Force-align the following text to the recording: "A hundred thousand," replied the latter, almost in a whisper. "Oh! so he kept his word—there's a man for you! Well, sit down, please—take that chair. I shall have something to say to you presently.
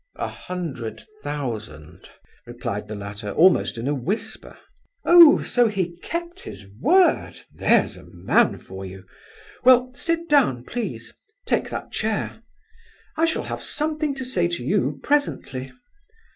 "A 0.15 0.27
hundred 0.27 0.99
thousand," 1.21 2.09
replied 2.47 2.87
the 2.87 2.95
latter, 2.95 3.29
almost 3.33 3.77
in 3.77 3.87
a 3.87 3.93
whisper. 3.93 4.57
"Oh! 5.05 5.43
so 5.43 5.67
he 5.67 5.95
kept 5.99 6.39
his 6.41 6.65
word—there's 6.81 7.97
a 7.97 8.09
man 8.11 8.57
for 8.57 8.83
you! 8.83 9.05
Well, 9.63 9.93
sit 9.93 10.27
down, 10.27 10.63
please—take 10.63 11.69
that 11.69 11.91
chair. 11.91 12.41
I 13.15 13.25
shall 13.25 13.43
have 13.43 13.61
something 13.61 14.15
to 14.15 14.25
say 14.25 14.47
to 14.47 14.63
you 14.65 14.99
presently. 15.03 15.71